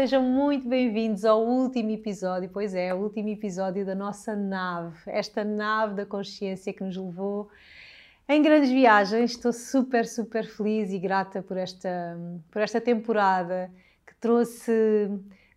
sejam 0.00 0.22
muito 0.22 0.68
bem-vindos 0.68 1.24
ao 1.24 1.44
último 1.44 1.90
episódio, 1.90 2.48
pois 2.52 2.72
é, 2.72 2.94
o 2.94 2.98
último 2.98 3.30
episódio 3.30 3.84
da 3.84 3.96
nossa 3.96 4.36
nave, 4.36 4.96
esta 5.08 5.42
nave 5.42 5.94
da 5.94 6.06
consciência 6.06 6.72
que 6.72 6.84
nos 6.84 6.96
levou 6.96 7.50
em 8.28 8.40
grandes 8.40 8.70
viagens. 8.70 9.32
Estou 9.32 9.52
super, 9.52 10.06
super 10.06 10.46
feliz 10.46 10.92
e 10.92 11.00
grata 11.00 11.42
por 11.42 11.56
esta, 11.56 12.16
por 12.48 12.62
esta 12.62 12.80
temporada 12.80 13.72
que 14.06 14.14
trouxe 14.20 15.10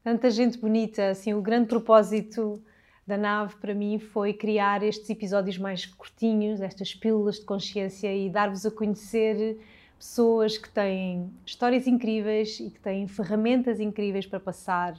tanta 0.04 0.32
gente 0.32 0.58
bonita. 0.58 1.10
Assim, 1.10 1.36
o 1.36 1.42
grande 1.44 1.68
propósito 1.68 2.60
da 3.06 3.18
nave 3.18 3.54
para 3.58 3.76
mim 3.76 4.00
foi 4.00 4.34
criar 4.34 4.82
estes 4.82 5.08
episódios 5.12 5.60
mais 5.60 5.86
curtinhos, 5.86 6.62
estas 6.62 6.96
pílulas 6.96 7.36
de 7.36 7.46
consciência 7.46 8.12
e 8.12 8.28
dar-vos 8.28 8.66
a 8.66 8.72
conhecer 8.72 9.60
pessoas 10.02 10.58
que 10.58 10.68
têm 10.68 11.32
histórias 11.46 11.86
incríveis 11.86 12.60
e 12.60 12.72
que 12.72 12.80
têm 12.80 13.08
ferramentas 13.08 13.80
incríveis 13.80 14.26
para 14.26 14.40
passar. 14.40 14.98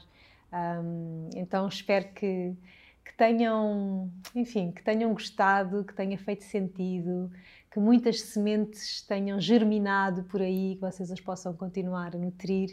Um, 0.53 1.29
então 1.35 1.67
espero 1.67 2.07
que, 2.15 2.55
que 3.05 3.13
tenham, 3.17 4.09
enfim, 4.33 4.71
que 4.71 4.81
tenham 4.81 5.13
gostado, 5.13 5.83
que 5.85 5.93
tenha 5.93 6.17
feito 6.17 6.45
sentido, 6.45 7.29
que 7.69 7.81
muitas 7.81 8.21
sementes 8.21 9.03
tenham 9.03 9.41
germinado 9.41 10.23
por 10.23 10.41
aí, 10.41 10.77
que 10.77 10.81
vocês 10.81 11.11
as 11.11 11.21
possam 11.21 11.53
continuar 11.53 12.15
a 12.15 12.19
nutrir. 12.19 12.71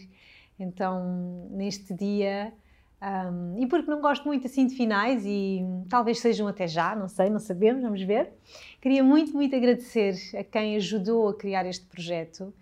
Então, 0.60 1.50
neste 1.50 1.96
dia, 1.96 2.54
um, 3.02 3.58
e 3.58 3.66
porque 3.66 3.90
não 3.90 4.02
gosto 4.02 4.26
muito 4.26 4.46
assim 4.46 4.68
de 4.68 4.76
finais 4.76 5.24
e 5.26 5.62
talvez 5.88 6.20
sejam 6.20 6.48
até 6.48 6.68
já, 6.68 6.94
não 6.96 7.08
sei, 7.08 7.30
não 7.30 7.40
sabemos, 7.40 7.82
vamos 7.82 8.02
ver. 8.02 8.34
Queria 8.82 9.04
muito, 9.04 9.32
muito 9.32 9.56
agradecer 9.56 10.16
a 10.38 10.44
quem 10.44 10.76
ajudou 10.76 11.30
a 11.30 11.34
criar 11.34 11.66
este 11.66 11.86
projeto, 11.86 12.54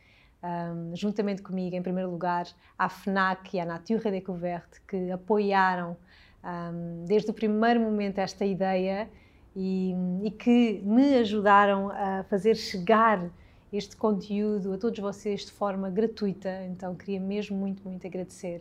um, 0.44 0.95
juntamente 0.95 1.42
comigo, 1.42 1.76
em 1.76 1.81
primeiro 1.81 2.11
lugar, 2.11 2.48
à 2.78 2.88
FNAC 2.88 3.56
e 3.56 3.59
à 3.59 3.66
Nature 3.66 4.11
Découverte, 4.11 4.80
que 4.88 5.09
apoiaram 5.09 5.98
um, 6.44 7.06
desde 7.06 7.31
o 7.31 7.33
primeiro 7.33 7.80
momento 7.80 8.20
esta 8.20 8.45
ideia 8.45 9.09
e, 9.56 9.95
e 10.23 10.30
que 10.30 10.81
me 10.86 11.16
ajudaram 11.16 11.89
a 11.89 12.23
fazer 12.30 12.56
chegar 12.56 13.28
este 13.73 13.98
conteúdo 13.98 14.73
a 14.73 14.78
todos 14.78 15.00
vocês 15.00 15.45
de 15.45 15.52
forma 15.52 15.89
gratuita. 15.89 16.64
Então, 16.66 16.95
queria 16.95 17.20
mesmo 17.20 17.58
muito, 17.58 17.83
muito 17.83 18.06
agradecer. 18.06 18.59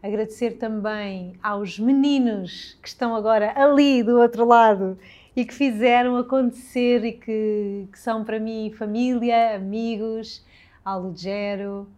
Agradecer 0.00 0.52
também 0.52 1.34
aos 1.42 1.76
meninos 1.76 2.78
que 2.80 2.86
estão 2.86 3.16
agora 3.16 3.52
ali 3.60 4.00
do 4.00 4.20
outro 4.20 4.44
lado 4.44 4.96
e 5.34 5.44
que 5.44 5.52
fizeram 5.52 6.16
acontecer 6.16 7.04
e 7.04 7.12
que, 7.12 7.88
que 7.90 7.98
são 7.98 8.24
para 8.24 8.38
mim 8.38 8.72
família, 8.78 9.56
amigos, 9.56 10.46
ao 10.84 11.02
Lugero 11.02 11.88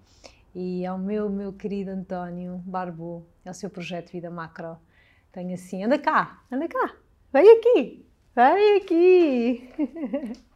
e 0.55 0.87
ao 0.87 0.99
meu, 0.99 1.29
meu 1.29 1.53
querido 1.53 1.91
António 1.91 2.63
Barbo, 2.65 3.27
é 3.45 3.51
o 3.51 3.55
seu 3.55 3.69
projeto 3.69 4.13
Vida 4.13 4.31
Macro. 4.31 4.79
Tenho 5.31 5.53
assim, 5.53 5.85
anda 5.85 5.99
cá, 5.99 6.43
anda 6.51 6.67
cá, 6.69 6.95
vem 7.31 7.53
aqui, 7.53 8.07
vem 8.35 8.77
aqui. 8.77 9.71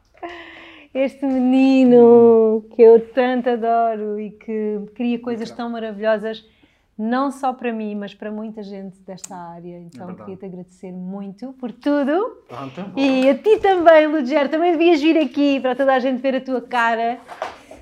Este 0.95 1.27
menino 1.27 2.65
que 2.71 2.81
eu 2.81 3.13
tanto 3.13 3.51
adoro 3.51 4.19
e 4.19 4.31
que 4.31 4.81
cria 4.95 5.19
coisas 5.19 5.51
tão 5.51 5.69
maravilhosas 5.69 6.49
não 6.97 7.31
só 7.31 7.53
para 7.53 7.73
mim, 7.73 7.95
mas 7.95 8.15
para 8.15 8.31
muita 8.31 8.63
gente 8.63 8.99
desta 9.01 9.37
área. 9.37 9.79
Então 9.81 10.11
é 10.11 10.15
queria 10.15 10.37
te 10.37 10.47
agradecer 10.47 10.93
muito 10.93 11.53
por 11.55 11.73
tudo. 11.73 12.43
Pronto, 12.49 12.93
e 12.97 13.29
a 13.29 13.37
ti 13.37 13.59
também, 13.59 14.07
Luger, 14.07 14.49
também 14.49 14.73
devias 14.73 15.01
vir 15.01 15.19
aqui 15.19 15.61
para 15.61 15.75
toda 15.75 15.95
a 15.95 15.99
gente 15.99 16.21
ver 16.21 16.37
a 16.37 16.41
tua 16.41 16.61
cara 16.61 17.21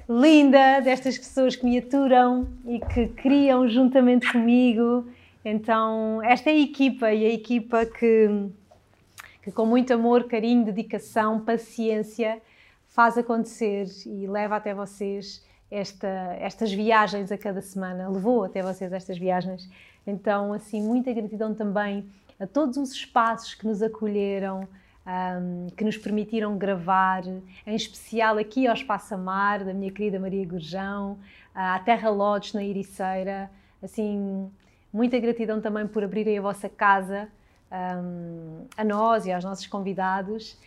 linda 0.09 0.81
destas 0.81 1.17
pessoas 1.17 1.57
que 1.57 1.65
me 1.65 1.79
aturam 1.79 2.49
e 2.67 2.79
que 2.81 3.09
criam 3.09 3.69
juntamente 3.69 4.31
comigo. 4.31 5.07
Então, 5.45 6.23
esta 6.23 6.51
é 6.51 6.55
a 6.55 6.59
equipa 6.59 7.13
e 7.13 7.25
a 7.25 7.33
equipa 7.33 7.85
que, 7.87 8.49
que 9.43 9.51
com 9.51 9.67
muito 9.67 9.93
amor, 9.93 10.25
carinho, 10.25 10.65
dedicação, 10.65 11.41
paciência 11.41 12.41
faz 12.87 13.17
acontecer 13.17 13.87
e 14.07 14.27
leva 14.27 14.57
até 14.57 14.75
vocês 14.75 15.45
esta, 15.73 16.37
estas 16.39 16.71
viagens 16.71 17.33
a 17.33 17.39
cada 17.39 17.63
semana, 17.63 18.09
levou 18.09 18.45
até 18.45 18.63
vocês 18.63 18.93
estas 18.93 19.17
viagens. 19.17 19.69
Então, 20.07 20.53
assim, 20.53 20.83
muita 20.83 21.13
gratidão 21.13 21.55
também 21.55 22.05
a 22.39 22.47
todos 22.47 22.77
os 22.77 22.93
espaços 22.93 23.55
que 23.55 23.67
nos 23.67 23.83
acolheram, 23.83 24.69
um, 25.07 25.69
que 25.75 25.83
nos 25.83 25.97
permitiram 25.97 26.59
gravar, 26.59 27.23
em 27.27 27.75
especial 27.75 28.37
aqui 28.37 28.67
ao 28.67 28.75
Espaço 28.75 29.15
Amar, 29.15 29.65
da 29.65 29.73
minha 29.73 29.91
querida 29.91 30.21
Maria 30.21 30.47
Gurjão, 30.47 31.19
à 31.55 31.79
Terra 31.79 32.11
Lodge, 32.11 32.55
na 32.55 32.63
Iriceira. 32.63 33.51
Assim, 33.83 34.51
muita 34.93 35.19
gratidão 35.19 35.61
também 35.61 35.87
por 35.87 36.05
abrirem 36.05 36.39
a 36.39 36.43
vossa 36.43 36.69
casa 36.69 37.29
um, 37.73 38.67
a 38.77 38.85
nós 38.85 39.25
e 39.25 39.33
aos 39.33 39.43
nossos 39.43 39.67
convidados. 39.67 40.59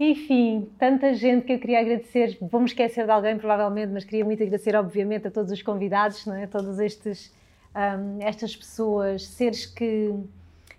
Enfim, 0.00 0.68
tanta 0.78 1.12
gente 1.12 1.44
que 1.44 1.52
eu 1.52 1.58
queria 1.58 1.80
agradecer. 1.80 2.38
Vou-me 2.40 2.66
esquecer 2.66 3.04
de 3.04 3.10
alguém, 3.10 3.36
provavelmente, 3.36 3.92
mas 3.92 4.04
queria 4.04 4.24
muito 4.24 4.40
agradecer, 4.40 4.76
obviamente, 4.76 5.26
a 5.26 5.30
todos 5.30 5.50
os 5.50 5.60
convidados, 5.60 6.24
não 6.24 6.34
é? 6.34 6.44
a 6.44 6.46
todas 6.46 6.78
estes, 6.78 7.34
um, 7.74 8.22
estas 8.22 8.54
pessoas, 8.54 9.26
seres 9.26 9.66
que, 9.66 10.14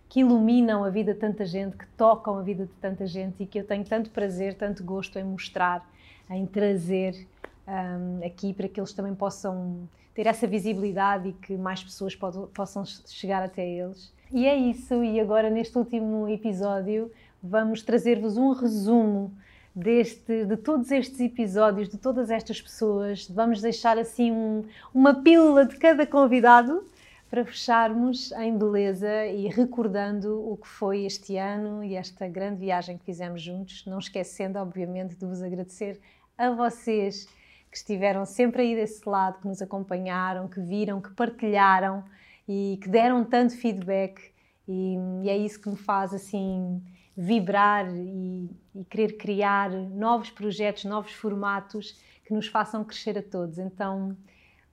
que 0.07 0.21
iluminam 0.21 0.85
a 0.85 0.89
vida 0.89 1.13
de 1.13 1.19
tanta 1.19 1.45
gente, 1.45 1.75
que 1.75 1.85
tocam 1.97 2.37
a 2.37 2.41
vida 2.41 2.65
de 2.65 2.71
tanta 2.79 3.05
gente 3.05 3.43
e 3.43 3.45
que 3.45 3.59
eu 3.59 3.65
tenho 3.65 3.83
tanto 3.83 4.09
prazer, 4.09 4.53
tanto 4.53 4.85
gosto 4.85 5.19
em 5.19 5.23
mostrar, 5.23 5.85
em 6.29 6.45
trazer 6.45 7.27
um, 7.67 8.25
aqui 8.25 8.53
para 8.53 8.69
que 8.69 8.79
eles 8.79 8.93
também 8.93 9.13
possam 9.13 9.87
ter 10.15 10.27
essa 10.27 10.47
visibilidade 10.47 11.29
e 11.29 11.33
que 11.33 11.57
mais 11.57 11.83
pessoas 11.83 12.15
possam 12.15 12.85
chegar 12.85 13.43
até 13.43 13.67
eles. 13.67 14.13
E 14.31 14.45
é 14.47 14.55
isso, 14.55 15.03
e 15.03 15.19
agora 15.19 15.49
neste 15.49 15.77
último 15.77 16.27
episódio 16.29 17.11
vamos 17.41 17.81
trazer-vos 17.81 18.37
um 18.37 18.51
resumo 18.51 19.33
deste, 19.75 20.45
de 20.45 20.57
todos 20.57 20.91
estes 20.91 21.19
episódios, 21.19 21.89
de 21.89 21.97
todas 21.97 22.29
estas 22.29 22.61
pessoas. 22.61 23.27
Vamos 23.29 23.61
deixar 23.61 23.97
assim 23.97 24.31
um, 24.31 24.63
uma 24.93 25.21
pílula 25.21 25.65
de 25.65 25.77
cada 25.77 26.05
convidado 26.05 26.83
para 27.29 27.45
fecharmos 27.45 28.31
em 28.33 28.57
beleza 28.57 29.27
e 29.27 29.47
recordando 29.47 30.51
o 30.51 30.57
que 30.57 30.67
foi 30.67 31.05
este 31.05 31.37
ano 31.37 31.83
e 31.83 31.95
esta 31.95 32.27
grande 32.27 32.59
viagem 32.59 32.97
que 32.97 33.05
fizemos 33.05 33.41
juntos, 33.41 33.85
não 33.85 33.99
esquecendo, 33.99 34.57
obviamente, 34.57 35.15
de 35.15 35.25
vos 35.25 35.41
agradecer 35.41 35.99
a 36.37 36.49
vocês 36.49 37.27
que 37.69 37.77
estiveram 37.77 38.25
sempre 38.25 38.63
aí 38.63 38.75
desse 38.75 39.07
lado, 39.07 39.39
que 39.39 39.47
nos 39.47 39.61
acompanharam, 39.61 40.47
que 40.47 40.59
viram, 40.59 40.99
que 40.99 41.11
partilharam 41.11 42.03
e 42.47 42.79
que 42.81 42.89
deram 42.89 43.23
tanto 43.23 43.55
feedback. 43.55 44.19
E, 44.67 44.97
e 45.23 45.29
é 45.29 45.37
isso 45.37 45.61
que 45.61 45.69
me 45.69 45.75
faz 45.75 46.13
assim 46.13 46.81
vibrar 47.21 47.85
e, 47.93 48.49
e, 48.73 48.85
querer 48.85 49.17
criar 49.17 49.69
novos 49.69 50.29
projetos, 50.29 50.85
novos 50.85 51.11
formatos 51.11 51.99
que 52.25 52.33
nos 52.33 52.47
façam 52.47 52.81
crescer 52.81 53.17
a 53.17 53.21
todos. 53.21 53.57
Então, 53.57 54.15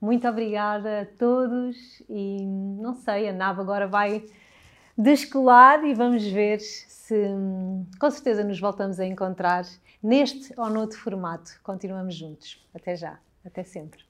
muito 0.01 0.29
obrigada 0.29 1.01
a 1.01 1.07
todos 1.07 1.77
e 2.09 2.47
não 2.47 2.95
sei, 2.95 3.29
a 3.29 3.33
nave 3.33 3.61
agora 3.61 3.89
vai 3.89 4.25
descolar 4.97 5.85
e 5.85 5.93
vamos 5.93 6.25
ver 6.25 6.61
se 6.61 7.27
com 7.99 8.11
certeza 8.13 8.45
nos 8.45 8.61
voltamos 8.61 9.01
a 9.01 9.05
encontrar 9.05 9.67
neste 10.01 10.55
ou 10.57 10.71
noutro 10.71 11.01
formato. 11.01 11.51
Continuamos 11.65 12.15
juntos. 12.15 12.65
Até 12.73 12.95
já, 12.95 13.19
até 13.45 13.65
sempre. 13.65 14.05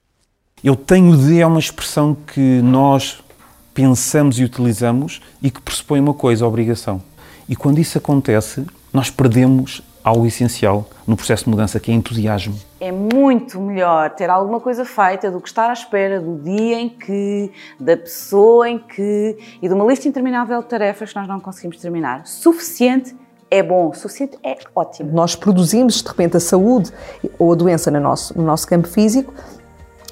Eu 0.63 0.77
tenho 0.77 1.17
de 1.17 1.41
é 1.41 1.47
uma 1.47 1.59
expressão 1.59 2.15
que 2.15 2.61
nós 2.61 3.25
pensamos 3.73 4.39
e 4.39 4.45
utilizamos 4.45 5.23
e 5.43 5.51
que 5.51 5.61
pressupõe 5.63 6.01
uma 6.01 6.15
coisa, 6.15 6.47
obrigação. 6.47 7.03
E 7.49 7.55
quando 7.55 7.79
isso 7.79 7.97
acontece, 7.99 8.67
nós 8.93 9.11
perdemos 9.11 9.83
algo 10.03 10.25
essencial 10.25 10.89
no 11.07 11.17
processo 11.17 11.45
de 11.45 11.51
mudança, 11.51 11.81
que 11.81 11.91
é 11.91 11.95
entusiasmo. 11.95 12.57
É 12.81 12.93
muito 12.93 13.61
melhor 13.61 14.11
ter 14.11 14.31
alguma 14.31 14.61
coisa 14.61 14.85
feita 14.85 15.31
do 15.31 15.41
que 15.41 15.49
estar 15.49 15.69
à 15.69 15.73
espera 15.73 16.21
do 16.21 16.39
dia 16.39 16.81
em 16.81 16.89
que, 16.89 17.51
da 17.79 17.97
pessoa 17.97 18.69
em 18.69 18.79
que 18.79 19.37
e 19.61 19.69
de 19.69 19.75
uma 19.75 19.85
lista 19.85 20.07
interminável 20.07 20.61
de 20.63 20.69
tarefas 20.69 21.13
que 21.13 21.19
nós 21.19 21.27
não 21.27 21.41
conseguimos 21.41 21.79
terminar. 21.79 22.27
Suficiente 22.27 23.17
é 23.51 23.63
bom, 23.63 23.93
suficiente 23.93 24.39
é 24.45 24.57
ótimo. 24.75 25.13
Nós 25.13 25.35
produzimos, 25.37 26.03
de 26.03 26.09
repente, 26.09 26.37
a 26.37 26.41
saúde 26.41 26.93
ou 27.39 27.53
a 27.53 27.57
doença 27.57 27.91
no 27.91 28.01
nosso, 28.01 28.37
no 28.37 28.45
nosso 28.45 28.67
campo 28.67 28.89
físico 28.89 29.33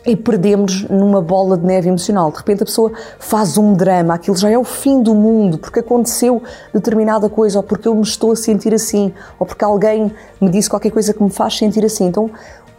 e 0.07 0.15
perdemos 0.17 0.83
numa 0.89 1.21
bola 1.21 1.57
de 1.57 1.65
neve 1.65 1.89
emocional. 1.89 2.31
De 2.31 2.39
repente 2.39 2.63
a 2.63 2.67
pessoa 2.67 2.93
faz 3.19 3.57
um 3.57 3.75
drama, 3.75 4.15
aquilo 4.15 4.37
já 4.37 4.51
é 4.51 4.59
o 4.59 4.65
fim 4.65 5.03
do 5.03 5.15
mundo, 5.15 5.59
porque 5.59 5.81
aconteceu 5.81 6.43
determinada 6.73 7.29
coisa, 7.29 7.59
ou 7.59 7.63
porque 7.63 7.89
eu 7.89 7.95
me 7.95 8.03
estou 8.03 8.33
a 8.33 8.37
sentir 8.37 8.75
assim, 8.75 9.13
ou 9.39 9.47
porque 9.47 9.65
alguém 9.65 10.13
me 10.41 10.51
disse 10.51 10.69
qualquer 10.69 10.91
coisa 10.91 11.15
que 11.15 11.23
me 11.23 11.31
faz 11.31 11.57
sentir 11.57 11.85
assim. 11.85 12.07
Então 12.07 12.31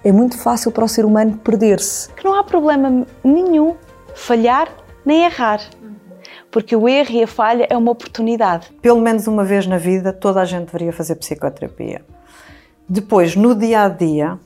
é 0.03 0.11
muito 0.11 0.37
fácil 0.37 0.71
para 0.71 0.85
o 0.85 0.87
ser 0.87 1.05
humano 1.05 1.39
perder-se. 1.43 2.09
Que 2.13 2.23
não 2.23 2.37
há 2.37 2.43
problema 2.43 3.05
nenhum 3.23 3.75
falhar 4.13 4.69
nem 5.05 5.25
errar. 5.25 5.61
Porque 6.51 6.75
o 6.75 6.87
erro 6.87 7.11
e 7.11 7.23
a 7.23 7.27
falha 7.27 7.67
é 7.69 7.75
uma 7.75 7.91
oportunidade. 7.91 8.69
Pelo 8.81 9.01
menos 9.01 9.27
uma 9.27 9.43
vez 9.43 9.67
na 9.67 9.77
vida, 9.77 10.13
toda 10.13 10.41
a 10.41 10.45
gente 10.45 10.67
deveria 10.67 10.93
fazer 10.93 11.15
psicoterapia. 11.15 12.01
Depois, 12.87 13.35
no 13.35 13.53
dia 13.53 13.83
a 13.83 13.89
dia, 13.89 14.39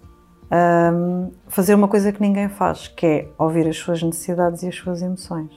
um, 0.51 1.31
fazer 1.47 1.75
uma 1.75 1.87
coisa 1.87 2.11
que 2.11 2.21
ninguém 2.21 2.49
faz, 2.49 2.87
que 2.87 3.05
é 3.05 3.27
ouvir 3.37 3.67
as 3.67 3.77
suas 3.77 4.01
necessidades 4.01 4.63
e 4.63 4.67
as 4.67 4.75
suas 4.75 5.01
emoções. 5.01 5.51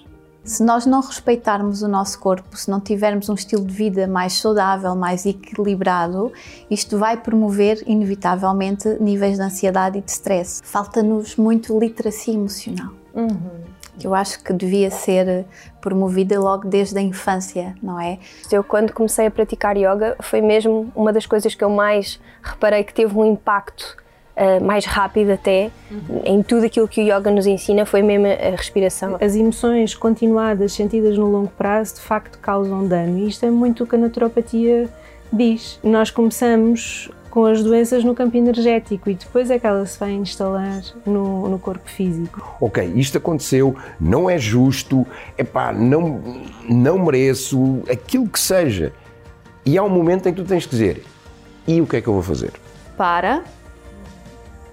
Se 0.44 0.64
nós 0.64 0.84
não 0.86 1.00
respeitarmos 1.00 1.82
o 1.82 1.88
nosso 1.88 2.18
corpo, 2.18 2.56
se 2.56 2.68
não 2.68 2.80
tivermos 2.80 3.28
um 3.28 3.34
estilo 3.34 3.64
de 3.64 3.72
vida 3.72 4.08
mais 4.08 4.32
saudável, 4.32 4.96
mais 4.96 5.24
equilibrado, 5.24 6.32
isto 6.68 6.98
vai 6.98 7.16
promover, 7.16 7.80
inevitavelmente, 7.86 8.88
níveis 9.00 9.36
de 9.36 9.42
ansiedade 9.42 9.98
e 9.98 10.00
de 10.00 10.10
stress. 10.10 10.60
Falta-nos 10.64 11.36
muito 11.36 11.78
literacia 11.78 12.34
emocional. 12.34 12.92
Uhum. 13.14 13.62
Que 13.96 14.04
eu 14.04 14.14
acho 14.16 14.42
que 14.42 14.52
devia 14.52 14.90
ser 14.90 15.46
promovida 15.80 16.40
logo 16.40 16.66
desde 16.66 16.98
a 16.98 17.02
infância, 17.02 17.76
não 17.80 18.00
é? 18.00 18.18
Eu, 18.50 18.64
quando 18.64 18.92
comecei 18.92 19.26
a 19.26 19.30
praticar 19.30 19.76
yoga, 19.76 20.16
foi 20.20 20.40
mesmo 20.40 20.90
uma 20.96 21.12
das 21.12 21.24
coisas 21.24 21.54
que 21.54 21.62
eu 21.62 21.70
mais 21.70 22.18
reparei 22.42 22.82
que 22.82 22.92
teve 22.92 23.16
um 23.16 23.24
impacto 23.24 24.01
uh, 24.36 24.64
mais 24.64 24.84
rápido 24.84 25.30
até 25.30 25.70
uhum. 25.90 26.22
em 26.24 26.42
tudo 26.42 26.66
aquilo 26.66 26.88
que 26.88 27.00
o 27.00 27.04
yoga 27.04 27.30
nos 27.30 27.46
ensina 27.46 27.84
foi 27.84 28.02
mesmo 28.02 28.26
a 28.26 28.56
respiração. 28.56 29.16
As 29.20 29.34
emoções 29.34 29.94
continuadas 29.94 30.72
sentidas 30.72 31.16
no 31.16 31.30
longo 31.30 31.52
prazo 31.56 31.96
de 31.96 32.00
facto 32.00 32.38
causam 32.38 32.86
dano 32.86 33.18
e 33.18 33.28
isto 33.28 33.44
é 33.44 33.50
muito 33.50 33.84
o 33.84 33.86
que 33.86 33.94
a 33.94 33.98
naturopatia 33.98 34.88
diz. 35.32 35.78
Nós 35.82 36.10
começamos 36.10 37.10
com 37.32 37.46
as 37.46 37.62
doenças 37.62 38.04
no 38.04 38.14
campo 38.14 38.36
energético 38.36 39.08
e 39.08 39.14
depois 39.14 39.50
é 39.50 39.58
que 39.58 39.66
ela 39.66 39.86
se 39.86 39.98
vai 39.98 40.12
instalar 40.12 40.82
no, 41.06 41.48
no 41.48 41.58
corpo 41.58 41.88
físico. 41.88 42.56
Ok, 42.60 42.92
isto 42.94 43.16
aconteceu, 43.16 43.74
não 43.98 44.28
é 44.28 44.36
justo, 44.36 45.06
epá, 45.38 45.72
não, 45.72 46.20
não 46.68 46.98
mereço, 46.98 47.82
aquilo 47.90 48.28
que 48.28 48.38
seja. 48.38 48.92
E 49.64 49.78
há 49.78 49.82
um 49.82 49.88
momento 49.88 50.28
em 50.28 50.34
que 50.34 50.42
tu 50.42 50.46
tens 50.46 50.66
que 50.66 50.72
dizer, 50.72 51.04
e 51.66 51.80
o 51.80 51.86
que 51.86 51.96
é 51.96 52.02
que 52.02 52.08
eu 52.08 52.12
vou 52.12 52.22
fazer? 52.22 52.52
Para, 52.98 53.42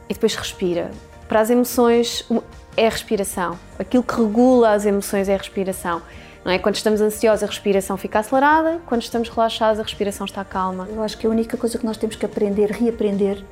e 0.10 0.14
depois 0.14 0.36
respira. 0.36 0.92
Para 1.28 1.40
as 1.40 1.50
emoções 1.52 2.28
é 2.76 2.88
a 2.88 2.90
respiração. 2.90 3.58
Aquilo 3.78 4.04
que 4.04 4.16
regula 4.16 4.72
as 4.72 4.86
emoções 4.86 5.30
é 5.30 5.36
a 5.36 5.38
respiração. 5.38 6.02
Não 6.44 6.52
é? 6.52 6.58
Quando 6.58 6.76
estamos 6.76 7.02
ansiosos, 7.02 7.44
a 7.44 7.48
respiração 7.48 7.96
fica 7.98 8.20
acelerada, 8.20 8.82
quando 8.88 9.04
estamos 9.04 9.30
relaxados, 9.30 9.80
a 9.80 9.84
respiração 9.84 10.26
está 10.26 10.44
calma. 10.44 10.88
Eu 10.90 11.04
acho 11.04 11.18
que 11.18 11.28
a 11.28 11.30
única 11.30 11.56
coisa 11.56 11.78
que 11.78 11.86
nós 11.86 11.98
temos 11.98 12.16
que 12.16 12.26
aprender, 12.26 12.72
reaprender, 12.72 13.44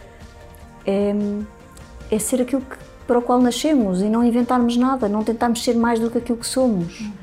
é, 0.86 1.13
é 2.09 2.18
ser 2.18 2.42
aquilo 2.42 2.62
que, 2.62 2.77
para 3.06 3.19
o 3.19 3.21
qual 3.21 3.39
nascemos 3.42 4.01
e 4.01 4.06
não 4.06 4.24
inventarmos 4.24 4.77
nada, 4.77 5.07
não 5.07 5.24
tentarmos 5.24 5.63
ser 5.63 5.75
mais 5.75 6.00
do 6.00 6.10
que 6.10 6.18
aquilo 6.18 6.38
que 6.38 6.48
somos. 6.48 7.01
Uhum. 7.01 7.13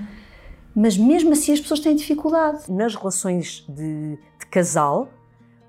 Mas 0.77 0.99
mesmo 0.99 1.33
assim 1.33 1.53
as 1.53 1.61
pessoas 1.61 1.81
têm 1.81 1.97
dificuldade. 1.97 2.71
Nas 2.71 2.95
relações 2.95 3.65
de, 3.69 4.19
de 4.39 4.47
casal, 4.51 5.09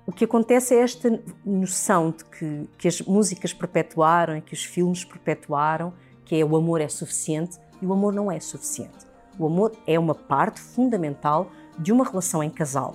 o 0.06 0.12
que 0.12 0.24
acontece 0.24 0.72
é 0.72 0.78
esta 0.78 1.20
noção 1.44 2.14
de 2.16 2.24
que, 2.24 2.70
que 2.78 2.88
as 2.88 3.00
músicas 3.00 3.52
perpetuaram 3.52 4.40
que 4.40 4.54
os 4.54 4.64
filmes 4.64 5.04
perpetuaram, 5.04 5.92
que 6.24 6.36
é 6.36 6.44
o 6.44 6.56
amor 6.56 6.80
é 6.80 6.88
suficiente, 6.88 7.58
e 7.82 7.86
o 7.86 7.92
amor 7.92 8.12
não 8.12 8.30
é 8.30 8.38
suficiente. 8.38 9.04
O 9.36 9.46
amor 9.46 9.72
é 9.84 9.98
uma 9.98 10.14
parte 10.14 10.60
fundamental 10.60 11.50
de 11.76 11.92
uma 11.92 12.04
relação 12.04 12.42
em 12.42 12.48
casal, 12.48 12.94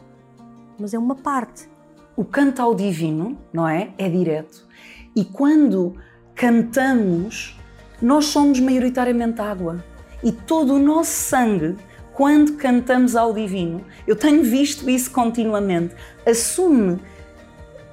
mas 0.79 0.93
é 0.93 0.97
uma 0.97 1.15
parte. 1.15 1.69
O 2.15 2.23
canto 2.23 2.61
ao 2.61 2.73
divino, 2.73 3.37
não 3.51 3.67
é? 3.67 3.93
É 3.97 4.09
direto. 4.09 4.65
E 5.13 5.25
quando 5.25 5.95
cantamos, 6.33 7.59
nós 8.01 8.25
somos 8.25 8.59
maioritariamente 8.59 9.41
água. 9.41 9.83
E 10.23 10.31
todo 10.31 10.75
o 10.75 10.79
nosso 10.79 11.11
sangue 11.11 11.75
quando 12.13 12.53
cantamos 12.53 13.15
ao 13.15 13.33
divino, 13.33 13.83
eu 14.05 14.15
tenho 14.15 14.43
visto 14.43 14.89
isso 14.89 15.11
continuamente, 15.11 15.95
assume 16.25 16.99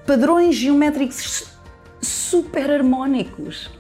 padrões 0.07 0.55
geométricos 0.57 1.59
super 2.01 2.71
harmónicos. 2.71 3.71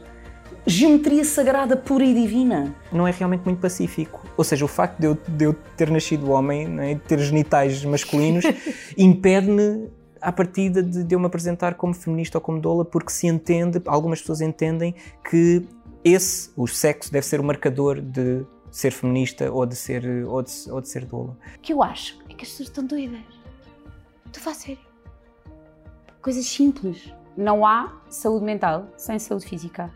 Geometria 0.67 1.25
sagrada 1.25 1.76
pura 1.76 2.05
e 2.05 2.12
divina. 2.12 2.75
Não 2.93 3.08
é 3.08 3.11
realmente 3.11 3.43
muito 3.44 3.58
pacífico. 3.58 4.23
Ou 4.37 4.44
seja, 4.44 4.64
o 4.67 4.69
facto 4.69 4.99
de 4.99 5.06
eu, 5.06 5.19
de 5.26 5.44
eu 5.46 5.55
ter 5.76 5.90
nascido 5.90 6.31
homem, 6.31 6.69
né, 6.69 6.94
de 6.94 7.00
ter 7.00 7.19
genitais 7.20 7.82
masculinos, 7.84 8.44
impede-me 8.99 9.88
à 10.20 10.31
partida 10.31 10.82
de, 10.82 11.05
de 11.05 11.14
eu 11.14 11.19
me 11.19 11.26
apresentar 11.26 11.75
como 11.75 11.94
feminista 11.94 12.37
ou 12.37 12.43
como 12.43 12.61
doula, 12.61 12.84
porque 12.84 13.11
se 13.11 13.26
entende, 13.26 13.81
algumas 13.87 14.20
pessoas 14.20 14.43
entendem 14.43 14.94
que 15.29 15.67
esse, 16.05 16.50
o 16.56 16.67
sexo, 16.67 17.11
deve 17.11 17.26
ser 17.26 17.41
o 17.41 17.44
marcador 17.44 18.00
de 18.00 18.44
ser 18.70 18.91
feminista 18.91 19.50
ou 19.50 19.65
de 19.67 19.76
ser, 19.76 20.05
ou 20.26 20.43
de, 20.43 20.53
ou 20.70 20.81
de 20.81 20.88
ser 20.88 21.05
doula. 21.05 21.37
O 21.56 21.61
que 21.61 21.73
eu 21.73 21.82
acho 21.82 22.19
é 22.29 22.35
que 22.35 22.44
as 22.44 22.50
pessoas 22.50 22.69
estão 22.69 22.85
doidas. 22.85 23.20
Estou 24.26 24.41
a 24.41 24.44
falar 24.44 24.56
sério. 24.56 24.79
Coisas 26.20 26.47
simples. 26.47 27.12
Não 27.37 27.65
há 27.65 27.93
saúde 28.09 28.44
mental 28.44 28.88
sem 28.97 29.19
saúde 29.19 29.47
física. 29.47 29.91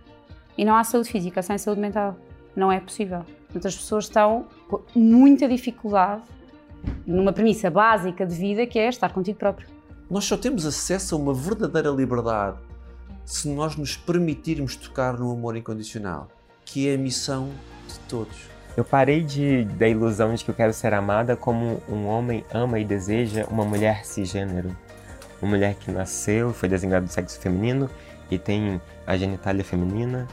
E 0.57 0.65
não 0.65 0.75
há 0.77 0.85
saúde 0.85 1.09
física 1.09 1.43
sem 1.43 1.59
saúde 1.59 1.81
mental. 1.81 2.17
Não 2.55 2.71
é 2.71 2.81
possível. 2.81 3.25
Portanto, 3.47 3.67
as 3.67 3.77
pessoas 3.77 4.05
estão 4.05 4.47
com 4.69 4.81
muita 4.95 5.49
dificuldade 5.49 6.23
numa 7.07 7.33
premissa 7.33 7.71
básica 7.71 8.27
de 8.27 8.35
vida 8.35 8.67
que 8.67 8.79
é 8.79 8.89
estar 8.89 9.13
contigo 9.13 9.39
próprio. 9.39 9.69
Nós 10.11 10.25
só 10.25 10.37
temos 10.37 10.67
acesso 10.67 11.15
a 11.15 11.19
uma 11.19 11.35
verdadeira 11.35 11.91
liberdade 11.91 12.59
se 13.25 13.49
nós 13.49 13.77
nos 13.77 13.97
permitirmos 13.97 14.77
tocar 14.77 15.19
no 15.19 15.31
amor 15.31 15.57
incondicional, 15.57 16.29
que 16.65 16.89
é 16.89 16.95
a 16.95 16.99
missão 16.99 17.51
de 17.89 17.99
todos. 18.09 18.51
Eu 18.77 18.85
parei 18.85 19.23
de, 19.23 19.65
da 19.65 19.87
ilusão 19.87 20.35
de 20.35 20.43
que 20.45 20.51
eu 20.51 20.55
quero 20.55 20.73
ser 20.73 20.95
amada 20.95 21.37
como 21.37 21.83
um 21.89 22.07
homem 22.07 22.45
ama 22.53 22.79
e 22.79 22.85
deseja 22.85 23.45
uma 23.51 23.65
mulher 23.65 24.05
cisgênero. 24.07 24.75
Uma 25.41 25.51
mulher 25.51 25.75
que 25.75 25.91
nasceu, 25.91 26.55
foi 26.55 26.69
designada 26.69 27.05
do 27.05 27.13
sexo 27.13 27.39
feminino 27.39 27.91
e 28.31 28.39
tem 28.39 28.81
a 29.07 29.17
genitália 29.17 29.63
feminina. 29.63 30.27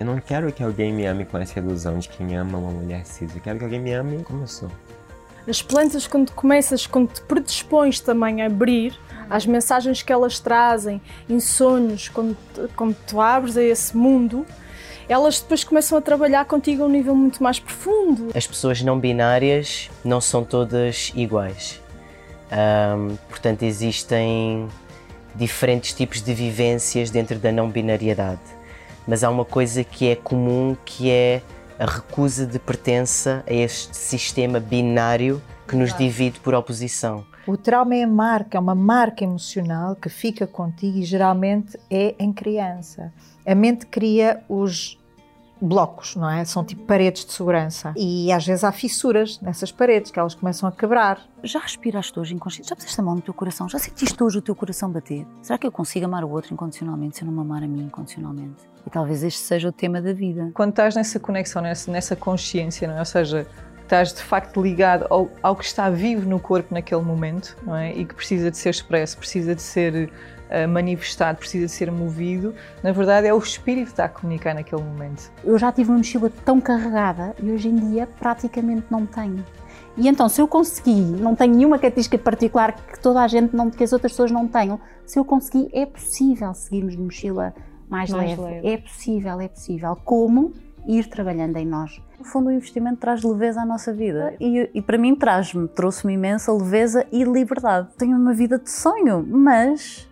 Eu 0.00 0.06
não 0.06 0.18
quero 0.18 0.50
que 0.50 0.62
alguém 0.62 0.92
me 0.92 1.04
ame 1.04 1.26
com 1.26 1.36
essa 1.36 1.58
ilusão 1.58 1.98
de 1.98 2.08
quem 2.08 2.36
ama 2.36 2.56
uma 2.56 2.70
mulher 2.70 3.04
cis. 3.04 3.34
Eu 3.34 3.42
quero 3.42 3.58
que 3.58 3.64
alguém 3.64 3.80
me 3.80 3.92
ame 3.92 4.22
como 4.24 4.42
eu 4.42 4.46
sou. 4.46 4.70
As 5.46 5.60
plantas, 5.60 6.06
quando 6.06 6.32
começas, 6.32 6.86
quando 6.86 7.12
te 7.12 7.20
predispões 7.22 8.00
também 8.00 8.42
a 8.42 8.46
abrir 8.46 8.98
às 9.28 9.44
mensagens 9.44 10.02
que 10.02 10.12
elas 10.12 10.38
trazem, 10.38 11.02
em 11.28 11.40
sonhos, 11.40 12.08
quando, 12.08 12.36
quando 12.76 12.96
tu 13.06 13.20
abres 13.20 13.56
a 13.56 13.62
esse 13.62 13.96
mundo, 13.96 14.46
elas 15.08 15.40
depois 15.40 15.64
começam 15.64 15.98
a 15.98 16.00
trabalhar 16.00 16.44
contigo 16.44 16.82
a 16.82 16.86
um 16.86 16.88
nível 16.88 17.14
muito 17.14 17.42
mais 17.42 17.58
profundo. 17.58 18.30
As 18.34 18.46
pessoas 18.46 18.82
não 18.82 18.98
binárias 18.98 19.90
não 20.04 20.20
são 20.20 20.44
todas 20.44 21.12
iguais. 21.14 21.80
Um, 22.52 23.16
portanto, 23.28 23.62
existem 23.62 24.68
diferentes 25.34 25.92
tipos 25.94 26.20
de 26.20 26.34
vivências 26.34 27.10
dentro 27.10 27.38
da 27.38 27.50
não 27.50 27.70
binariedade. 27.70 28.40
Mas 29.06 29.24
há 29.24 29.30
uma 29.30 29.44
coisa 29.44 29.82
que 29.82 30.08
é 30.08 30.16
comum 30.16 30.76
que 30.84 31.10
é 31.10 31.42
a 31.78 31.86
recusa 31.86 32.46
de 32.46 32.58
pertença 32.58 33.42
a 33.46 33.52
este 33.52 33.96
sistema 33.96 34.60
binário 34.60 35.42
que 35.66 35.74
nos 35.74 35.96
divide 35.96 36.38
por 36.40 36.54
oposição. 36.54 37.24
O 37.46 37.56
trauma 37.56 37.96
é 37.96 38.04
a 38.04 38.06
marca, 38.06 38.56
é 38.56 38.60
uma 38.60 38.74
marca 38.74 39.24
emocional 39.24 39.96
que 39.96 40.08
fica 40.08 40.46
contigo 40.46 40.98
e 40.98 41.02
geralmente 41.02 41.78
é 41.90 42.14
em 42.18 42.32
criança. 42.32 43.12
A 43.44 43.54
mente 43.54 43.86
cria 43.86 44.44
os 44.48 44.96
blocos, 45.60 46.16
não 46.16 46.28
é? 46.28 46.44
São 46.44 46.64
tipo 46.64 46.84
paredes 46.84 47.24
de 47.24 47.32
segurança. 47.32 47.94
E 47.96 48.32
às 48.32 48.44
vezes 48.46 48.64
há 48.64 48.72
fissuras 48.72 49.40
nessas 49.40 49.70
paredes 49.70 50.10
que 50.10 50.18
elas 50.18 50.34
começam 50.34 50.68
a 50.68 50.72
quebrar. 50.72 51.20
Já 51.42 51.60
respiraste 51.60 52.18
hoje 52.18 52.34
inconsciente? 52.34 52.68
Já 52.68 52.76
puseste 52.76 53.00
a 53.00 53.04
mão 53.04 53.14
no 53.14 53.20
teu 53.20 53.34
coração? 53.34 53.68
Já 53.68 53.78
sentiste 53.78 54.22
hoje 54.22 54.38
o 54.38 54.42
teu 54.42 54.54
coração 54.54 54.90
bater? 54.90 55.26
Será 55.40 55.58
que 55.58 55.66
eu 55.66 55.72
consigo 55.72 56.06
amar 56.06 56.24
o 56.24 56.30
outro 56.30 56.52
incondicionalmente 56.52 57.16
se 57.16 57.22
eu 57.22 57.26
não 57.26 57.34
me 57.34 57.40
amar 57.40 57.62
a 57.62 57.66
mim 57.68 57.84
incondicionalmente? 57.84 58.70
E 58.84 58.90
talvez 58.90 59.22
este 59.22 59.40
seja 59.40 59.68
o 59.68 59.72
tema 59.72 60.02
da 60.02 60.12
vida. 60.12 60.50
Quando 60.54 60.70
estás 60.70 60.96
nessa 60.96 61.20
conexão, 61.20 61.62
nessa, 61.62 61.90
nessa 61.90 62.16
consciência, 62.16 62.88
não 62.88 62.96
é? 62.96 62.98
Ou 62.98 63.04
seja, 63.04 63.46
estás 63.92 64.12
de 64.12 64.22
facto 64.22 64.62
ligado 64.62 65.06
ao, 65.10 65.30
ao, 65.42 65.54
que 65.54 65.64
está 65.64 65.90
vivo 65.90 66.26
no 66.28 66.40
corpo 66.40 66.72
naquele 66.72 67.02
momento, 67.02 67.56
não 67.62 67.76
é? 67.76 67.92
E 67.92 68.06
que 68.06 68.14
precisa 68.14 68.50
de 68.50 68.56
ser 68.56 68.70
expresso, 68.70 69.18
precisa 69.18 69.54
de 69.54 69.60
ser 69.60 70.10
manifestado, 70.68 71.38
precisa 71.38 71.66
ser 71.66 71.90
movido, 71.90 72.54
na 72.82 72.92
verdade 72.92 73.26
é 73.26 73.32
o 73.32 73.38
espírito 73.38 73.86
que 73.86 73.92
está 73.92 74.04
a 74.04 74.08
comunicar 74.08 74.54
naquele 74.54 74.82
momento. 74.82 75.30
Eu 75.42 75.58
já 75.58 75.72
tive 75.72 75.90
uma 75.90 75.98
mochila 75.98 76.30
tão 76.44 76.60
carregada 76.60 77.34
e 77.42 77.50
hoje 77.50 77.68
em 77.68 77.76
dia 77.76 78.06
praticamente 78.18 78.84
não 78.90 79.06
tenho. 79.06 79.44
E 79.96 80.08
então, 80.08 80.28
se 80.28 80.40
eu 80.40 80.48
conseguir, 80.48 81.00
não 81.00 81.34
tenho 81.34 81.54
nenhuma 81.54 81.78
característica 81.78 82.18
particular 82.18 82.72
que 82.72 82.98
toda 82.98 83.20
a 83.20 83.28
gente 83.28 83.54
não, 83.54 83.70
que 83.70 83.84
as 83.84 83.92
outras 83.92 84.12
pessoas 84.12 84.30
não 84.30 84.48
tenham, 84.48 84.80
se 85.06 85.18
eu 85.18 85.24
conseguir, 85.24 85.68
é 85.72 85.84
possível 85.84 86.52
seguirmos 86.54 86.96
de 86.96 87.02
mochila 87.02 87.54
mais, 87.88 88.10
mais 88.10 88.38
leve. 88.38 88.42
leve. 88.42 88.68
É 88.68 88.76
possível, 88.78 89.40
é 89.40 89.48
possível. 89.48 89.96
Como? 89.96 90.52
Ir 90.86 91.08
trabalhando 91.08 91.56
em 91.56 91.66
nós. 91.66 92.00
No 92.18 92.24
fundo, 92.24 92.48
o 92.48 92.52
investimento 92.52 92.96
traz 92.96 93.22
leveza 93.22 93.62
à 93.62 93.66
nossa 93.66 93.92
vida. 93.92 94.34
E, 94.40 94.70
e 94.74 94.82
para 94.82 94.98
mim, 94.98 95.14
traz-me, 95.14 95.68
trouxe-me 95.68 96.14
imensa 96.14 96.52
leveza 96.52 97.06
e 97.12 97.24
liberdade. 97.24 97.88
Tenho 97.96 98.16
uma 98.16 98.32
vida 98.32 98.58
de 98.58 98.70
sonho, 98.70 99.24
mas 99.28 100.08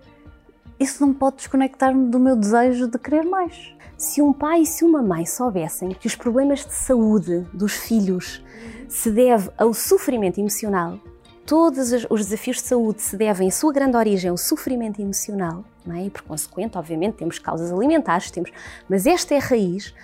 isso 0.78 1.04
não 1.04 1.12
pode 1.12 1.36
desconectar-me 1.36 2.08
do 2.08 2.18
meu 2.18 2.34
desejo 2.34 2.88
de 2.88 2.98
querer 2.98 3.24
mais. 3.24 3.74
Se 3.98 4.22
um 4.22 4.32
pai 4.32 4.62
e 4.62 4.66
se 4.66 4.82
uma 4.82 5.02
mãe 5.02 5.26
soubessem 5.26 5.90
que 5.90 6.06
os 6.06 6.14
problemas 6.14 6.64
de 6.64 6.72
saúde 6.72 7.46
dos 7.52 7.74
filhos 7.74 8.42
se 8.88 9.10
deve 9.10 9.50
ao 9.58 9.74
sofrimento 9.74 10.40
emocional, 10.40 10.98
todos 11.44 11.92
os 12.08 12.24
desafios 12.24 12.56
de 12.56 12.62
saúde 12.62 13.02
se 13.02 13.14
devem, 13.16 13.48
em 13.48 13.50
sua 13.50 13.72
grande 13.72 13.96
origem, 13.96 14.30
ao 14.30 14.38
sofrimento 14.38 15.02
emocional, 15.02 15.64
não 15.84 15.96
é? 15.96 16.06
e 16.06 16.10
por 16.10 16.22
consequente, 16.22 16.78
obviamente, 16.78 17.16
temos 17.16 17.38
causas 17.38 17.70
alimentares, 17.70 18.30
temos, 18.30 18.50
mas 18.88 19.06
esta 19.06 19.34
é 19.34 19.36
a 19.36 19.40
raiz, 19.40 19.94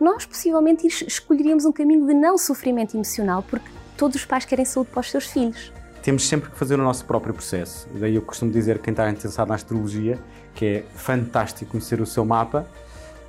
nós 0.00 0.24
possivelmente 0.24 0.86
escolheríamos 0.86 1.64
um 1.64 1.72
caminho 1.72 2.06
de 2.06 2.14
não 2.14 2.38
sofrimento 2.38 2.96
emocional, 2.96 3.44
porque 3.48 3.68
todos 3.96 4.16
os 4.16 4.24
pais 4.24 4.44
querem 4.44 4.64
saúde 4.64 4.90
para 4.90 5.00
os 5.00 5.10
seus 5.10 5.26
filhos. 5.26 5.72
Temos 6.02 6.26
sempre 6.26 6.50
que 6.50 6.56
fazer 6.56 6.80
o 6.80 6.82
nosso 6.82 7.04
próprio 7.04 7.34
processo. 7.34 7.86
Daí 7.94 8.14
eu 8.14 8.22
costumo 8.22 8.50
dizer 8.50 8.78
que 8.78 8.84
quem 8.84 8.92
está 8.92 9.10
interessado 9.10 9.48
na 9.48 9.54
astrologia 9.54 10.18
que 10.54 10.66
é 10.66 10.84
fantástico 10.94 11.72
conhecer 11.72 12.00
o 12.00 12.06
seu 12.06 12.24
mapa, 12.24 12.66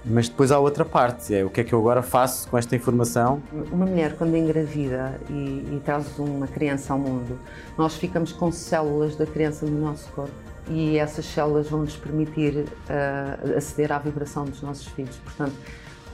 mas 0.04 0.28
depois 0.28 0.52
há 0.52 0.58
outra 0.58 0.84
parte, 0.84 1.36
é 1.36 1.46
o 1.46 1.50
que 1.50 1.62
é 1.62 1.64
que 1.64 1.74
eu 1.74 1.80
agora 1.80 2.02
faço 2.02 2.48
com 2.50 2.58
esta 2.58 2.76
informação. 2.76 3.42
Uma 3.72 3.86
mulher, 3.86 4.16
quando 4.18 4.36
engravida 4.36 5.20
e, 5.30 5.34
e 5.34 5.82
traz 5.86 6.18
uma 6.18 6.48
criança 6.48 6.94
ao 6.94 7.00
mundo, 7.00 7.38
nós 7.78 7.96
ficamos 7.96 8.32
com 8.32 8.52
células 8.52 9.16
da 9.16 9.26
criança 9.26 9.66
no 9.66 9.80
nosso 9.80 10.10
corpo 10.12 10.34
e 10.68 10.98
essas 10.98 11.26
células 11.26 11.70
vão 11.70 11.82
nos 11.82 11.96
permitir 11.96 12.66
uh, 12.66 13.58
aceder 13.58 13.92
à 13.92 14.00
vibração 14.00 14.46
dos 14.46 14.62
nossos 14.62 14.88
filhos. 14.88 15.16
Portanto, 15.18 15.54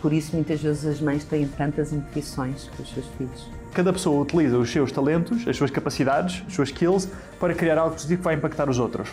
por 0.02 0.14
isso 0.14 0.36
muitas 0.36 0.62
vezes 0.62 0.86
as 0.86 1.02
mães 1.02 1.24
têm 1.24 1.48
tantas 1.48 1.94
intuições 1.94 2.70
com 2.76 2.84
os 2.84 2.90
seus 2.90 3.06
filhos. 3.18 3.50
Cada 3.74 3.94
pessoa 3.94 4.22
utiliza 4.22 4.58
os 4.58 4.72
seus 4.72 4.92
talentos, 4.92 5.48
as 5.48 5.56
suas 5.56 5.70
capacidades, 5.70 6.44
as 6.48 6.54
suas 6.54 6.70
skills 6.70 7.10
para 7.40 7.54
criar 7.54 7.78
algo 7.78 7.94
positivo 7.94 8.20
que 8.20 8.24
vai 8.24 8.36
impactar 8.36 8.70
os 8.70 8.80
outros. 8.80 9.10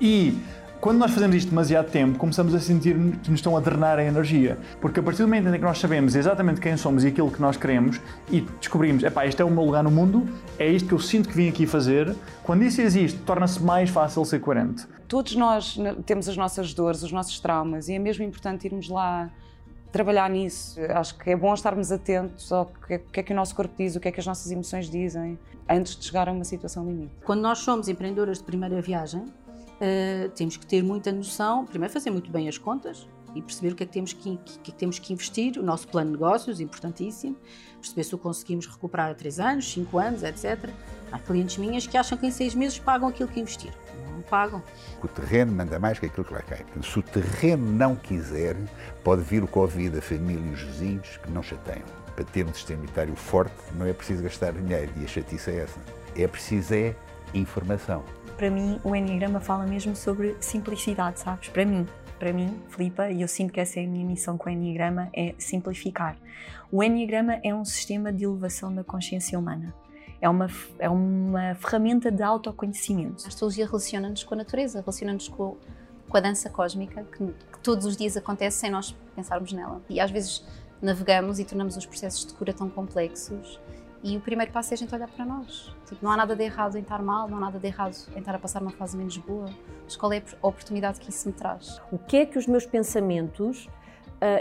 E 0.00 0.38
quando 0.82 0.98
nós 0.98 1.12
fazemos 1.12 1.36
isto 1.36 1.50
demasiado 1.50 1.92
tempo, 1.92 2.18
começamos 2.18 2.52
a 2.56 2.58
sentir 2.58 2.94
que 3.22 3.30
nos 3.30 3.38
estão 3.38 3.56
a 3.56 3.60
drenar 3.60 4.00
a 4.00 4.04
energia. 4.04 4.58
Porque 4.80 4.98
a 4.98 5.02
partir 5.02 5.22
do 5.22 5.28
momento 5.28 5.48
em 5.48 5.52
que 5.52 5.60
nós 5.60 5.78
sabemos 5.78 6.16
exatamente 6.16 6.60
quem 6.60 6.76
somos 6.76 7.04
e 7.04 7.06
aquilo 7.06 7.30
que 7.30 7.40
nós 7.40 7.56
queremos 7.56 8.00
e 8.28 8.40
descobrimos, 8.40 9.04
epá, 9.04 9.24
este 9.24 9.40
é 9.40 9.44
o 9.44 9.50
meu 9.50 9.62
lugar 9.62 9.84
no 9.84 9.92
mundo, 9.92 10.26
é 10.58 10.66
isto 10.68 10.88
que 10.88 10.94
eu 10.94 10.98
sinto 10.98 11.28
que 11.28 11.36
vim 11.36 11.48
aqui 11.48 11.66
fazer, 11.66 12.12
quando 12.42 12.64
isso 12.64 12.80
existe, 12.80 13.16
torna-se 13.20 13.62
mais 13.62 13.90
fácil 13.90 14.24
ser 14.24 14.40
coerente. 14.40 14.84
Todos 15.06 15.36
nós 15.36 15.78
temos 16.04 16.28
as 16.28 16.36
nossas 16.36 16.74
dores, 16.74 17.04
os 17.04 17.12
nossos 17.12 17.38
traumas 17.38 17.88
e 17.88 17.92
é 17.92 17.98
mesmo 18.00 18.24
importante 18.24 18.66
irmos 18.66 18.88
lá 18.88 19.30
trabalhar 19.92 20.28
nisso. 20.30 20.80
Acho 20.88 21.16
que 21.18 21.30
é 21.30 21.36
bom 21.36 21.52
estarmos 21.54 21.92
atentos 21.92 22.50
ao 22.50 22.66
que 22.66 22.94
é, 22.94 22.98
que 22.98 23.20
é 23.20 23.22
que 23.22 23.32
o 23.32 23.36
nosso 23.36 23.54
corpo 23.54 23.74
diz, 23.76 23.94
o 23.94 24.00
que 24.00 24.08
é 24.08 24.12
que 24.12 24.18
as 24.18 24.26
nossas 24.26 24.50
emoções 24.50 24.90
dizem, 24.90 25.38
antes 25.68 25.94
de 25.94 26.04
chegar 26.04 26.28
a 26.28 26.32
uma 26.32 26.44
situação 26.44 26.84
limite. 26.84 27.12
Quando 27.24 27.40
nós 27.42 27.58
somos 27.58 27.88
empreendedoras 27.88 28.38
de 28.38 28.44
primeira 28.44 28.80
viagem, 28.80 29.24
uh, 29.82 30.30
temos 30.30 30.56
que 30.56 30.64
ter 30.64 30.82
muita 30.82 31.10
noção, 31.10 31.66
primeiro 31.66 31.92
fazer 31.92 32.10
muito 32.10 32.30
bem 32.30 32.48
as 32.48 32.56
contas 32.56 33.06
e 33.34 33.42
perceber 33.42 33.72
o 33.72 33.76
que 33.76 33.82
é 33.82 33.86
que 33.86 33.92
temos 33.92 34.12
que, 34.12 34.36
que, 34.36 34.58
que, 34.58 34.72
temos 34.72 34.98
que 34.98 35.12
investir, 35.12 35.58
o 35.58 35.62
nosso 35.62 35.88
plano 35.88 36.10
de 36.10 36.12
negócios, 36.12 36.60
importantíssimo, 36.60 37.36
perceber 37.80 38.04
se 38.04 38.14
o 38.14 38.18
conseguimos 38.18 38.66
recuperar 38.66 39.10
a 39.10 39.14
3 39.14 39.40
anos, 39.40 39.72
5 39.72 39.98
anos, 39.98 40.22
etc. 40.22 40.70
Há 41.10 41.18
clientes 41.18 41.56
minhas 41.56 41.86
que 41.86 41.96
acham 41.96 42.16
que 42.18 42.26
em 42.26 42.30
6 42.30 42.54
meses 42.54 42.78
pagam 42.78 43.08
aquilo 43.08 43.28
que 43.30 43.40
investiram. 43.40 43.74
Não 44.12 44.20
pagam. 44.20 44.62
O 45.02 45.08
terreno 45.08 45.50
manda 45.52 45.78
mais 45.78 45.98
que 45.98 46.06
aquilo 46.06 46.26
que 46.26 46.34
lá 46.34 46.42
cai. 46.42 46.64
Se 46.82 46.98
o 46.98 47.02
terreno 47.02 47.72
não 47.72 47.96
quiser, 47.96 48.54
pode 49.02 49.22
vir 49.22 49.42
o 49.42 49.48
Covid, 49.48 49.96
a 49.98 50.02
família 50.02 50.50
e 50.50 50.52
os 50.52 50.60
vizinhos 50.60 51.16
que 51.16 51.30
não 51.30 51.42
chateiam. 51.42 51.86
Para 52.14 52.24
ter 52.26 52.44
um 52.44 52.52
sistema 52.52 52.80
imunitário 52.80 53.16
forte, 53.16 53.54
não 53.74 53.86
é 53.86 53.94
preciso 53.94 54.22
gastar 54.22 54.52
dinheiro 54.52 54.92
e 54.98 55.04
a 55.04 55.08
chatice 55.08 55.50
é 55.50 55.60
essa. 55.60 55.80
É 56.14 56.28
preciso 56.28 56.74
é 56.74 56.94
informação 57.32 58.04
para 58.42 58.50
mim 58.50 58.80
o 58.82 58.96
Enneagrama 58.96 59.38
fala 59.38 59.64
mesmo 59.64 59.94
sobre 59.94 60.36
simplicidade, 60.40 61.20
sabes? 61.20 61.48
Para 61.48 61.64
mim, 61.64 61.86
para 62.18 62.32
mim, 62.32 62.60
Filipa, 62.70 63.08
e 63.08 63.22
eu 63.22 63.28
sinto 63.28 63.52
que 63.52 63.60
essa 63.60 63.78
é 63.78 63.84
a 63.84 63.86
minha 63.86 64.04
missão 64.04 64.36
com 64.36 64.50
o 64.50 64.52
Enneagrama, 64.52 65.08
é 65.12 65.32
simplificar. 65.38 66.16
O 66.68 66.82
Enneagrama 66.82 67.38
é 67.44 67.54
um 67.54 67.64
sistema 67.64 68.12
de 68.12 68.24
elevação 68.24 68.74
da 68.74 68.82
consciência 68.82 69.38
humana. 69.38 69.72
É 70.20 70.28
uma, 70.28 70.48
é 70.80 70.90
uma 70.90 71.54
ferramenta 71.54 72.10
de 72.10 72.20
autoconhecimento. 72.20 73.22
A 73.26 73.28
astrologia 73.28 73.64
relaciona-nos 73.64 74.24
com 74.24 74.34
a 74.34 74.38
natureza, 74.38 74.80
relaciona-nos 74.80 75.28
com, 75.28 75.56
com, 76.08 76.16
a 76.16 76.20
dança 76.20 76.50
cósmica, 76.50 77.04
que, 77.16 77.24
que 77.24 77.58
todos 77.62 77.86
os 77.86 77.96
dias 77.96 78.16
acontece 78.16 78.58
sem 78.58 78.72
nós 78.72 78.92
pensarmos 79.14 79.52
nela. 79.52 79.80
E 79.88 80.00
às 80.00 80.10
vezes 80.10 80.44
navegamos 80.82 81.38
e 81.38 81.44
tornamos 81.44 81.76
os 81.76 81.86
processos 81.86 82.26
de 82.26 82.34
cura 82.34 82.52
tão 82.52 82.68
complexos 82.68 83.60
e 84.02 84.16
o 84.16 84.20
primeiro 84.20 84.50
passo 84.50 84.72
é 84.72 84.74
a 84.74 84.78
gente 84.78 84.94
olhar 84.94 85.08
para 85.08 85.24
nós. 85.24 85.74
Tipo, 85.86 86.04
não 86.04 86.10
há 86.10 86.16
nada 86.16 86.34
de 86.34 86.42
errado 86.42 86.76
em 86.76 86.82
estar 86.82 87.00
mal, 87.00 87.28
não 87.28 87.36
há 87.36 87.40
nada 87.40 87.58
de 87.58 87.66
errado 87.66 87.94
em 88.14 88.18
estar 88.18 88.34
a 88.34 88.38
passar 88.38 88.60
uma 88.60 88.72
fase 88.72 88.96
menos 88.96 89.16
boa. 89.16 89.48
Mas 89.84 89.96
qual 89.96 90.12
é 90.12 90.18
a 90.18 90.46
oportunidade 90.46 90.98
que 90.98 91.10
isso 91.10 91.28
me 91.28 91.34
traz? 91.34 91.80
O 91.92 91.98
que 91.98 92.16
é 92.16 92.26
que 92.26 92.36
os 92.36 92.46
meus 92.46 92.66
pensamentos, 92.66 93.68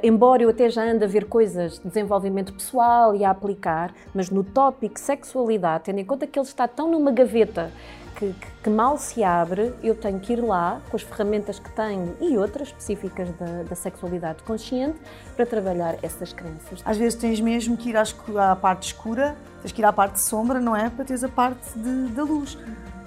embora 0.04 0.44
eu 0.44 0.50
até 0.50 0.70
já 0.70 0.84
ande 0.84 1.04
a 1.04 1.08
ver 1.08 1.26
coisas 1.26 1.80
de 1.80 1.88
desenvolvimento 1.88 2.54
pessoal 2.54 3.16
e 3.16 3.24
a 3.24 3.32
aplicar, 3.32 3.94
mas 4.14 4.30
no 4.30 4.44
tópico 4.44 5.00
sexualidade, 5.00 5.86
tendo 5.86 6.00
em 6.00 6.06
conta 6.06 6.28
que 6.28 6.38
ele 6.38 6.46
está 6.46 6.68
tão 6.68 6.90
numa 6.92 7.12
gaveta 7.12 7.72
que, 8.16 8.34
que, 8.34 8.52
que, 8.64 8.70
mal 8.70 8.98
se 8.98 9.24
abre, 9.24 9.74
eu 9.82 9.96
tenho 9.96 10.20
que 10.20 10.34
ir 10.34 10.42
lá 10.42 10.80
com 10.90 10.96
as 10.96 11.02
ferramentas 11.02 11.58
que 11.58 11.72
tenho 11.72 12.16
e 12.22 12.38
outras 12.38 12.68
específicas 12.68 13.30
da, 13.32 13.64
da 13.64 13.76
sexualidade 13.76 14.44
consciente 14.44 15.00
para 15.36 15.46
trabalhar 15.46 15.98
essas 16.04 16.32
crenças. 16.32 16.82
Às 16.86 16.98
vezes 16.98 17.18
tens 17.18 17.40
mesmo 17.40 17.76
que 17.76 17.90
ir 17.90 17.98
à, 17.98 18.04
à 18.52 18.56
parte 18.56 18.88
escura, 18.88 19.36
tens 19.62 19.72
que 19.72 19.82
ir 19.82 19.86
à 19.86 19.94
parte 19.94 20.14
de 20.14 20.22
sombra, 20.22 20.60
não 20.60 20.76
é? 20.76 20.90
Para 20.90 21.06
teres 21.06 21.24
a 21.24 21.30
parte 21.30 21.78
de, 21.78 22.08
da 22.10 22.24
luz. 22.24 22.58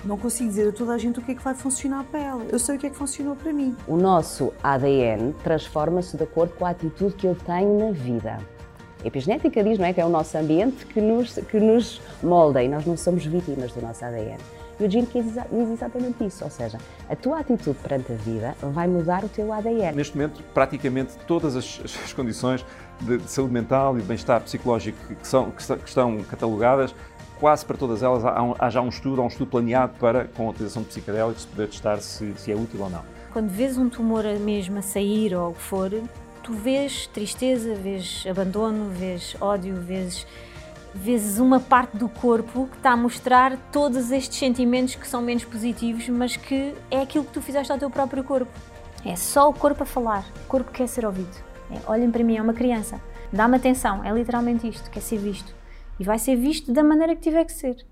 Não 0.04 0.18
consigo 0.18 0.50
dizer 0.50 0.68
a 0.68 0.72
toda 0.72 0.92
a 0.92 0.98
gente 0.98 1.18
o 1.18 1.22
que 1.22 1.32
é 1.32 1.34
que 1.34 1.42
vai 1.42 1.54
funcionar 1.54 2.04
para 2.04 2.20
ela. 2.20 2.44
Eu 2.50 2.58
sei 2.58 2.76
o 2.76 2.78
que 2.78 2.86
é 2.86 2.90
que 2.90 2.96
funcionou 2.96 3.34
para 3.34 3.52
mim. 3.52 3.74
O 3.88 3.96
nosso 3.96 4.52
ADN 4.62 5.32
transforma-se 5.42 6.14
de 6.16 6.22
acordo 6.22 6.52
com 6.54 6.66
a 6.66 6.70
atitude 6.70 7.14
que 7.14 7.26
eu 7.26 7.34
tenho 7.34 7.78
na 7.78 7.90
vida. 7.90 8.38
A 9.02 9.06
epigenética 9.06 9.64
diz 9.64 9.78
não 9.78 9.86
é, 9.86 9.94
que 9.94 10.00
é 10.00 10.04
o 10.04 10.10
nosso 10.10 10.36
ambiente 10.36 10.84
que 10.86 11.00
nos, 11.00 11.34
que 11.34 11.58
nos 11.58 12.02
molda 12.22 12.62
e 12.62 12.68
nós 12.68 12.84
não 12.84 12.98
somos 12.98 13.24
vítimas 13.24 13.72
do 13.72 13.80
nosso 13.80 14.04
ADN. 14.04 14.38
E 14.78 14.84
o 14.84 14.90
Gene 14.90 15.06
diz 15.06 15.70
exatamente 15.70 16.24
isso, 16.24 16.42
ou 16.42 16.50
seja, 16.50 16.78
a 17.08 17.14
tua 17.14 17.38
atitude 17.38 17.78
perante 17.80 18.12
a 18.12 18.16
vida 18.16 18.56
vai 18.60 18.88
mudar 18.88 19.24
o 19.24 19.28
teu 19.28 19.52
ADN. 19.52 19.94
Neste 19.94 20.16
momento, 20.16 20.42
praticamente 20.52 21.12
todas 21.26 21.54
as, 21.54 21.80
as 22.04 22.12
condições 22.12 22.64
de, 23.00 23.18
de, 23.18 23.30
saúde 23.30 23.52
mental 23.52 23.96
e 23.96 24.00
de 24.00 24.06
bem-estar 24.06 24.40
psicológico 24.40 24.98
que, 25.14 25.26
são, 25.26 25.50
que, 25.50 25.62
estão 25.62 26.22
catalogadas, 26.24 26.94
quase 27.44 27.62
para 27.66 27.76
todas 27.76 28.02
elas 28.02 28.24
há, 28.24 28.54
há, 28.58 28.70
já 28.70 28.80
um 28.80 28.88
estudo, 28.88 29.20
há 29.20 29.24
um 29.24 29.28
estudo 29.28 29.50
planeado 29.50 29.92
para, 30.00 30.24
com 30.28 30.46
a 30.46 30.50
utilização 30.50 30.80
de 30.80 30.88
psicodélicos, 30.88 31.44
poder 31.44 31.68
testar 31.68 31.98
se, 31.98 32.32
se 32.38 32.50
é 32.50 32.54
útil 32.54 32.80
ou 32.80 32.88
não. 32.88 33.04
Quando 33.34 33.50
vês 33.50 33.76
um 33.76 33.90
tumor 33.90 34.24
mesmo 34.40 34.78
a 34.78 34.80
sair 34.80 35.34
ou 35.34 35.50
o 35.50 35.52
que 35.52 35.60
for, 35.60 35.90
tu 36.42 36.54
vês 36.54 37.06
tristeza, 37.08 37.74
vês 37.74 38.24
abandono, 38.26 38.88
vês 38.88 39.36
ódio, 39.42 39.74
vês 39.76 40.26
vezes 40.94 41.38
uma 41.38 41.60
parte 41.60 41.98
do 41.98 42.08
corpo 42.08 42.66
que 42.66 42.78
está 42.78 42.92
a 42.92 42.96
mostrar 42.96 43.58
todos 43.70 44.10
estes 44.10 44.38
sentimentos 44.38 44.94
que 44.94 45.06
são 45.06 45.20
menos 45.20 45.44
positivos, 45.44 46.08
mas 46.08 46.36
que 46.36 46.74
é 46.90 47.02
aquilo 47.02 47.24
que 47.24 47.32
tu 47.32 47.42
fizeste 47.42 47.70
ao 47.70 47.78
teu 47.78 47.90
próprio 47.90 48.24
corpo. 48.24 48.50
É 49.04 49.16
só 49.16 49.50
o 49.50 49.52
corpo 49.52 49.82
a 49.82 49.86
falar, 49.86 50.24
o 50.46 50.48
corpo 50.48 50.70
quer 50.70 50.88
ser 50.88 51.04
ouvido. 51.04 51.36
É, 51.70 51.90
olhem 51.92 52.10
para 52.10 52.24
mim, 52.24 52.38
é 52.38 52.40
uma 52.40 52.54
criança, 52.54 52.98
dá-me 53.30 53.58
atenção, 53.58 54.02
é 54.02 54.10
literalmente 54.10 54.66
isto, 54.66 54.90
quer 54.90 55.00
ser 55.00 55.18
visto. 55.18 55.54
E 55.98 56.04
vai 56.04 56.18
ser 56.18 56.36
visto 56.36 56.72
da 56.72 56.82
maneira 56.82 57.14
que 57.14 57.22
tiver 57.22 57.44
que 57.44 57.52
ser. 57.52 57.84